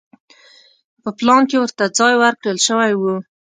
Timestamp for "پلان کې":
1.17-1.57